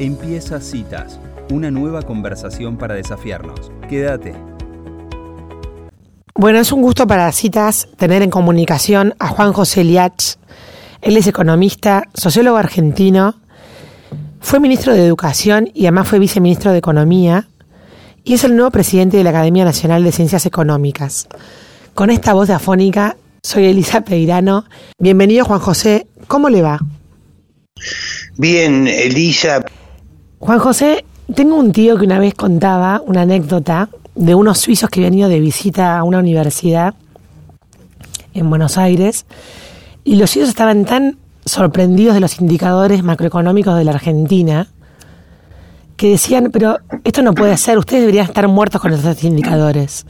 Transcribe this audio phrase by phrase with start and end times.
[0.00, 1.18] Empieza Citas,
[1.50, 3.72] una nueva conversación para desafiarnos.
[3.88, 4.32] Quédate.
[6.36, 10.36] Bueno, es un gusto para Citas tener en comunicación a Juan José Liach.
[11.02, 13.34] Él es economista, sociólogo argentino,
[14.40, 17.48] fue ministro de Educación y además fue viceministro de Economía
[18.22, 21.26] y es el nuevo presidente de la Academia Nacional de Ciencias Económicas.
[21.94, 24.64] Con esta voz de afónica, soy Elisa Peirano.
[24.96, 26.78] Bienvenido Juan José, ¿cómo le va?
[28.36, 29.64] Bien, Elisa,
[30.40, 35.00] Juan José, tengo un tío que una vez contaba una anécdota de unos suizos que
[35.00, 36.94] habían ido de visita a una universidad
[38.34, 39.26] en Buenos Aires
[40.04, 44.68] y los suizos estaban tan sorprendidos de los indicadores macroeconómicos de la Argentina
[45.96, 50.06] que decían, pero esto no puede ser, ustedes deberían estar muertos con estos indicadores.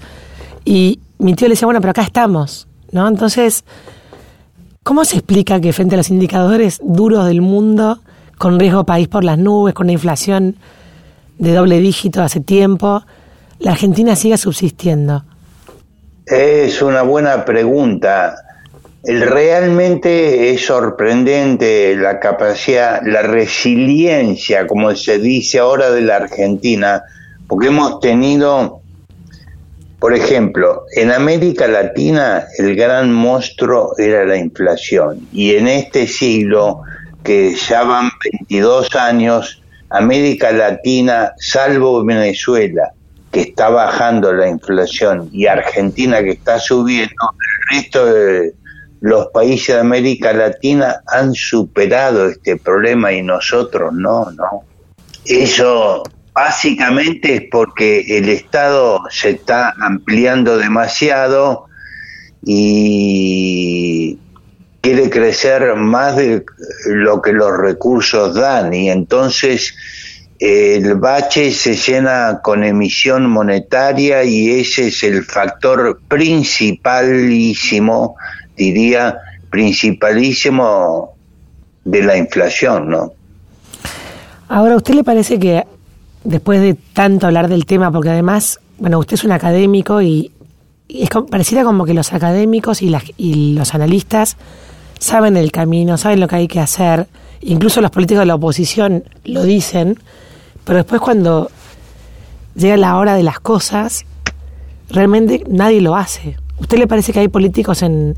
[0.67, 3.09] Y mi tío le decía, bueno, pero acá estamos, ¿no?
[3.09, 3.65] Entonces,
[4.83, 8.01] ¿cómo se explica que frente a los indicadores duros del mundo
[8.39, 10.57] con riesgo país por las nubes, con una inflación
[11.39, 13.03] de doble dígito hace tiempo,
[13.59, 15.25] la Argentina sigue subsistiendo?
[16.27, 18.37] Es una buena pregunta.
[19.05, 27.05] Realmente es sorprendente la capacidad, la resiliencia, como se dice ahora, de la Argentina,
[27.47, 28.81] porque hemos tenido,
[29.99, 36.83] por ejemplo, en América Latina el gran monstruo era la inflación y en este siglo
[37.23, 42.93] que ya van 22 años, América Latina, salvo Venezuela,
[43.33, 47.15] que está bajando la inflación, y Argentina, que está subiendo,
[47.71, 48.55] el resto de
[49.01, 54.65] los países de América Latina han superado este problema y nosotros no, ¿no?
[55.25, 61.67] Eso básicamente es porque el Estado se está ampliando demasiado
[62.45, 64.19] y
[64.81, 66.45] quiere crecer más de
[66.87, 69.75] lo que los recursos dan y entonces
[70.39, 78.17] el bache se llena con emisión monetaria y ese es el factor principalísimo,
[78.57, 79.19] diría,
[79.51, 81.15] principalísimo
[81.85, 83.13] de la inflación, ¿no?
[84.49, 85.65] Ahora, ¿a usted le parece que
[86.25, 90.31] después de tanto hablar del tema, porque además, bueno, usted es un académico y,
[90.89, 94.37] es pareciera como que los académicos y, las, y los analistas
[94.99, 97.07] saben el camino, saben lo que hay que hacer,
[97.41, 99.99] incluso los políticos de la oposición lo dicen,
[100.65, 101.51] pero después cuando
[102.55, 104.05] llega la hora de las cosas,
[104.91, 106.37] realmente nadie lo hace.
[106.59, 108.17] ¿Usted le parece que hay políticos en,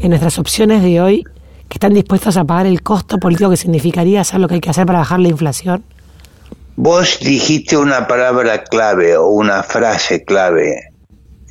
[0.00, 1.24] en nuestras opciones de hoy
[1.68, 4.70] que están dispuestos a pagar el costo político que significaría hacer lo que hay que
[4.70, 5.84] hacer para bajar la inflación?
[6.76, 10.92] Vos dijiste una palabra clave o una frase clave.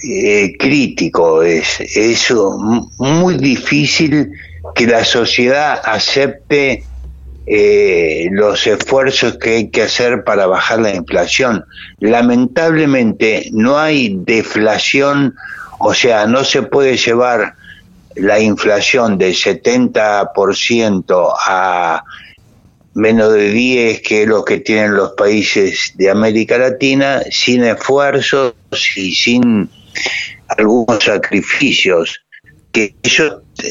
[0.04, 2.58] Eh, crítico es eso
[3.00, 4.30] muy difícil
[4.76, 6.84] que la sociedad acepte
[7.48, 11.64] eh, los esfuerzos que hay que hacer para bajar la inflación.
[12.00, 15.36] Lamentablemente no hay deflación,
[15.80, 17.56] o sea, no se puede llevar
[18.16, 22.04] la inflación del 70% a
[22.94, 28.56] menos de 10, que es lo que tienen los países de América Latina, sin esfuerzos
[28.96, 29.70] y sin
[30.58, 32.25] algunos sacrificios
[32.76, 32.94] que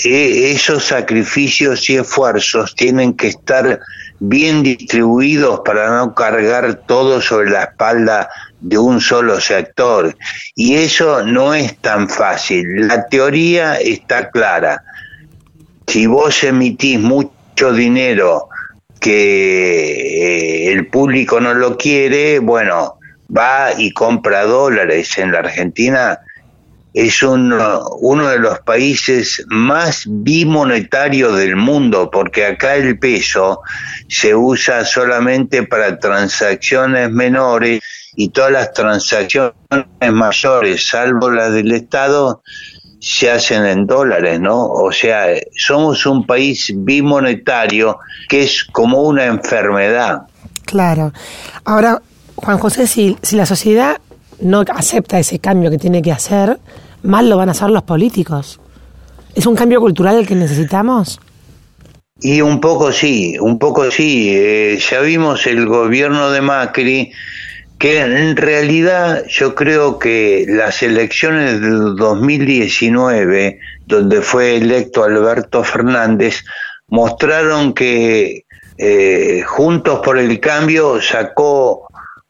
[0.05, 3.79] eh, esos sacrificios y esfuerzos tienen que estar
[4.19, 8.31] bien distribuidos para no cargar todo sobre la espalda
[8.63, 10.17] de un solo sector.
[10.55, 12.89] Y eso no es tan fácil.
[12.89, 14.83] La teoría está clara.
[15.87, 18.49] Si vos emitís mucho dinero
[19.01, 22.95] que eh, el público no lo quiere, bueno,
[23.37, 25.19] va y compra dólares.
[25.19, 26.21] En la Argentina
[26.94, 33.62] es uno de los países más bimonetarios del mundo, porque acá el peso
[34.09, 37.81] se usa solamente para transacciones menores
[38.15, 39.55] y todas las transacciones
[40.12, 42.43] mayores, salvo las del Estado,
[43.00, 44.65] se hacen en dólares, ¿no?
[44.65, 45.26] O sea,
[45.56, 50.22] somos un país bimonetario que es como una enfermedad.
[50.65, 51.12] Claro.
[51.65, 52.00] Ahora,
[52.37, 54.00] Juan José, si, si la sociedad
[54.40, 56.58] no acepta ese cambio que tiene que hacer,
[57.05, 58.61] mal lo van a hacer los políticos.
[59.35, 61.21] ¿Es un cambio cultural el que necesitamos?
[62.21, 64.31] Y un poco sí, un poco sí.
[64.33, 67.12] Eh, ya vimos el gobierno de Macri,
[67.79, 76.45] que en realidad yo creo que las elecciones de 2019, donde fue electo Alberto Fernández,
[76.89, 78.45] mostraron que
[78.79, 81.84] eh, Juntos por el Cambio sacó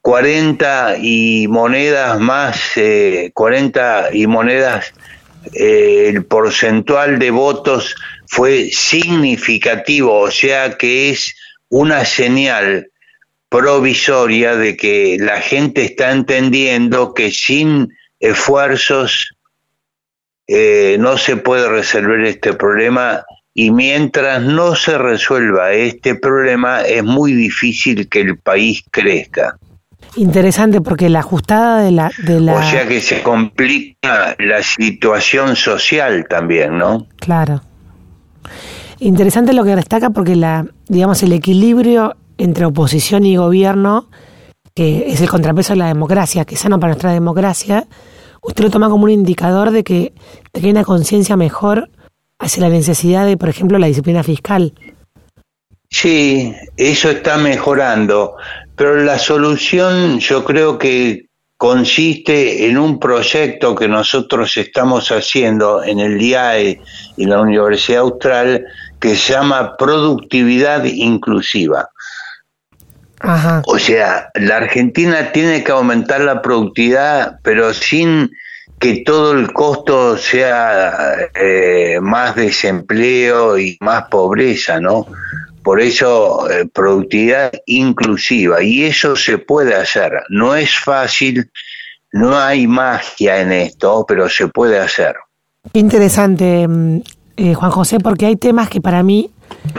[0.05, 4.93] 40 y monedas más, eh, 40 y monedas,
[5.55, 7.97] eh, el porcentual de votos
[8.27, 11.35] fue significativo, o sea que es
[11.71, 12.91] una señal
[13.49, 17.89] provisoria de que la gente está entendiendo que sin
[18.21, 19.35] esfuerzos
[20.47, 23.25] eh, no se puede resolver este problema
[23.55, 29.56] y mientras no se resuelva este problema es muy difícil que el país crezca.
[30.16, 32.55] Interesante porque la ajustada de la, de la...
[32.55, 37.06] O sea que se complica la situación social también, ¿no?
[37.16, 37.62] Claro.
[39.00, 44.08] Interesante lo que destaca porque la, digamos, el equilibrio entre oposición y gobierno,
[44.75, 47.87] que es el contrapeso de la democracia, que es sano para nuestra democracia,
[48.43, 50.12] usted lo toma como un indicador de que,
[50.52, 51.90] de que hay una conciencia mejor
[52.38, 54.75] hacia la necesidad de, por ejemplo, la disciplina fiscal.
[55.90, 58.37] Sí, eso está mejorando,
[58.76, 61.26] pero la solución yo creo que
[61.56, 66.81] consiste en un proyecto que nosotros estamos haciendo en el DIAE
[67.17, 68.67] y la Universidad Austral
[69.00, 71.88] que se llama productividad inclusiva.
[73.67, 78.31] O sea, la Argentina tiene que aumentar la productividad, pero sin
[78.79, 85.06] que todo el costo sea eh, más desempleo y más pobreza, ¿no?
[85.64, 88.62] Por eso, eh, productividad inclusiva.
[88.62, 90.12] Y eso se puede hacer.
[90.28, 91.50] No es fácil,
[92.12, 95.16] no hay magia en esto, pero se puede hacer.
[95.72, 97.00] Interesante, mm,
[97.38, 99.31] eh, Juan José, porque hay temas que para mí...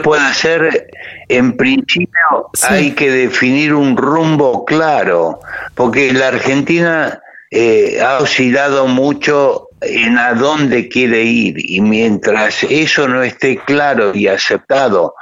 [0.02, 0.88] Puede ser,
[1.28, 5.38] en principio, hay que definir un rumbo claro,
[5.76, 7.20] porque la Argentina
[7.52, 14.14] eh, ha oscilado mucho en a dónde quiere ir y mientras eso no esté claro
[14.14, 15.14] y aceptado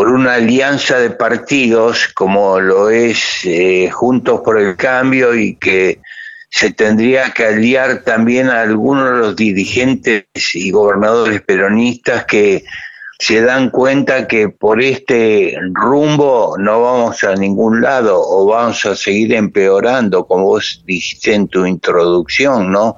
[0.00, 6.00] por una alianza de partidos como lo es eh, Juntos por el Cambio y que
[6.48, 10.24] se tendría que aliar también a algunos de los dirigentes
[10.54, 12.64] y gobernadores peronistas que
[13.18, 18.96] se dan cuenta que por este rumbo no vamos a ningún lado o vamos a
[18.96, 22.96] seguir empeorando, como vos dijiste en tu introducción, ¿no?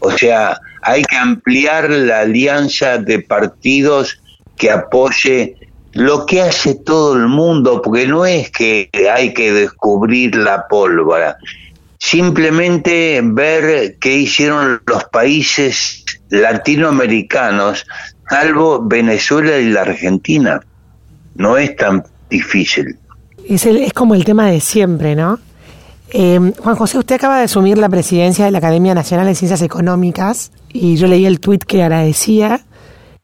[0.00, 4.20] O sea, hay que ampliar la alianza de partidos
[4.56, 10.36] que apoye lo que hace todo el mundo, porque no es que hay que descubrir
[10.36, 11.36] la pólvora,
[11.98, 17.84] simplemente ver qué hicieron los países latinoamericanos
[18.28, 20.60] salvo Venezuela y la Argentina.
[21.34, 22.96] No es tan difícil.
[23.48, 25.40] Es, es como el tema de siempre, ¿no?
[26.12, 29.62] Eh, Juan José, usted acaba de asumir la presidencia de la Academia Nacional de Ciencias
[29.62, 32.60] Económicas y yo leí el tuit que agradecía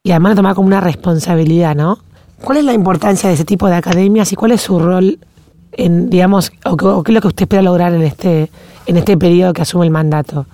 [0.02, 1.98] y además tomaba como una responsabilidad, ¿no?
[2.42, 5.18] ¿Cuál es la importancia de ese tipo de academias y cuál es su rol
[5.72, 8.50] en, digamos, o, o qué es lo que usted espera lograr en este,
[8.86, 10.46] en este periodo que asume el mandato?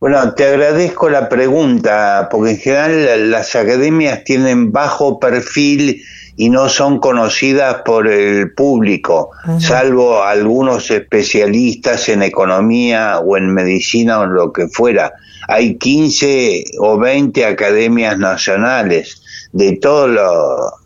[0.00, 6.02] Bueno, te agradezco la pregunta, porque en general las academias tienen bajo perfil
[6.36, 9.30] y no son conocidas por el público,
[9.60, 15.14] salvo algunos especialistas en economía o en medicina o lo que fuera.
[15.48, 19.22] Hay 15 o 20 academias nacionales
[19.52, 20.83] de todos los,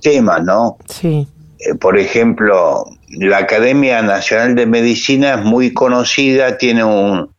[0.00, 0.76] temas, ¿no?
[0.88, 1.26] Sí.
[1.58, 7.34] Eh, por ejemplo, la Academia Nacional de Medicina es muy conocida, tiene un,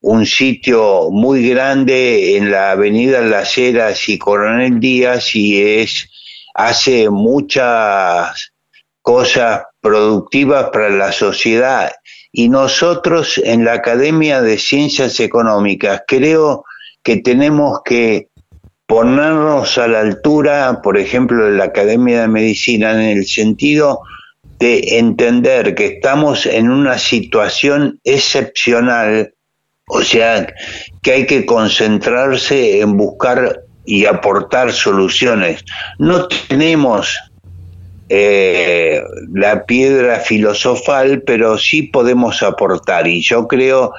[0.00, 6.10] un sitio muy grande en la avenida Las Heras y Coronel Díaz y es,
[6.54, 8.52] hace muchas
[9.00, 11.90] cosas productivas para la sociedad.
[12.32, 16.64] Y nosotros en la Academia de Ciencias Económicas creo
[17.02, 18.28] que tenemos que
[18.94, 24.02] ponernos a la altura, por ejemplo, de la Academia de Medicina, en el sentido
[24.60, 29.34] de entender que estamos en una situación excepcional
[29.86, 30.46] o sea,
[31.02, 35.64] que hay que concentrarse en buscar y aportar soluciones.
[35.98, 37.18] No tenemos
[38.08, 43.06] eh, la piedra filosofal, pero sí podemos aportar.
[43.06, 43.92] Y yo creo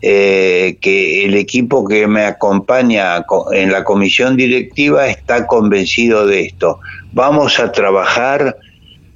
[0.00, 6.78] eh, que el equipo que me acompaña en la comisión directiva está convencido de esto.
[7.12, 8.56] Vamos a trabajar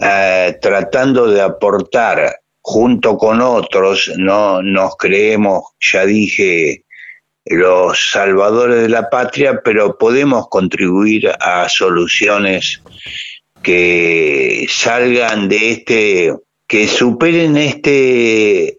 [0.01, 6.85] eh, tratando de aportar junto con otros, no nos creemos, ya dije,
[7.45, 12.81] los salvadores de la patria, pero podemos contribuir a soluciones
[13.63, 16.35] que salgan de este,
[16.67, 18.79] que superen este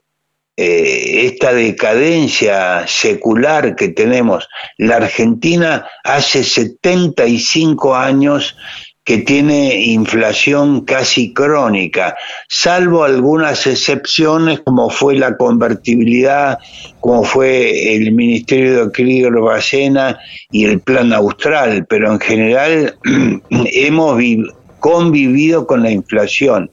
[0.56, 4.48] eh, esta decadencia secular que tenemos.
[4.78, 8.56] La Argentina hace 75 años
[9.04, 12.16] que tiene inflación casi crónica,
[12.48, 16.60] salvo algunas excepciones como fue la convertibilidad,
[17.02, 20.18] como fue el Ministerio de Equilibrio Ballena
[20.52, 22.98] y el Plan Austral, pero en general
[23.50, 24.18] hemos
[24.84, 26.70] convivido con la inflación.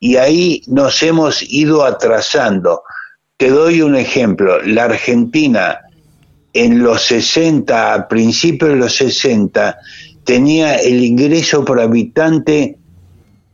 [0.00, 2.82] y ahí nos hemos ido atrasando.
[3.38, 5.80] Te doy un ejemplo, la Argentina
[6.52, 9.78] en los 60, a principios de los 60,
[10.24, 12.78] tenía el ingreso por habitante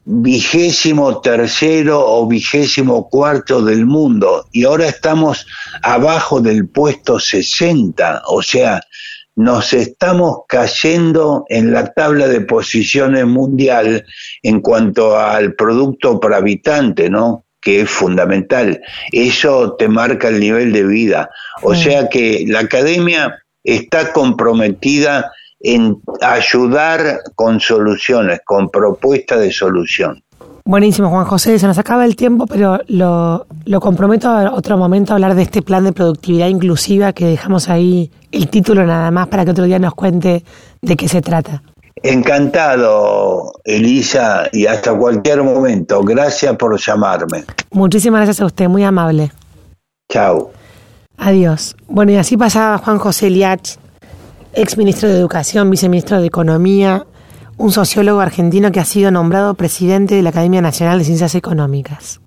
[0.05, 5.47] vigésimo tercero o vigésimo cuarto del mundo y ahora estamos
[5.83, 8.81] abajo del puesto 60, o sea,
[9.41, 14.05] nos estamos cayendo en la tabla de posiciones mundial
[14.43, 17.47] en cuanto al producto por habitante, ¿no?
[17.59, 18.83] que es fundamental.
[19.13, 21.31] Eso te marca el nivel de vida.
[21.63, 30.23] O sea que la academia está comprometida en ayudar con soluciones, con propuestas de solución.
[30.65, 31.59] Buenísimo, Juan José.
[31.59, 35.43] Se nos acaba el tiempo, pero lo, lo comprometo a otro momento a hablar de
[35.43, 39.65] este plan de productividad inclusiva que dejamos ahí el título nada más para que otro
[39.65, 40.45] día nos cuente
[40.83, 41.63] de qué se trata.
[42.03, 46.03] Encantado, Elisa, y hasta cualquier momento.
[46.03, 47.45] Gracias por llamarme.
[47.73, 49.33] Muchísimas gracias a usted, muy amable.
[50.11, 50.51] Chao.
[51.19, 51.77] Adiós.
[51.89, 53.77] Bueno, y así pasaba Juan José Liach,
[54.55, 57.05] ex ministro de Educación, viceministro de Economía,
[57.61, 62.23] un sociólogo argentino que ha sido nombrado presidente de la Academia Nacional de Ciencias Económicas.